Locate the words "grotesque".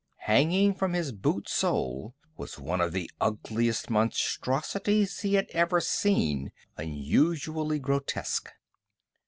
7.77-8.49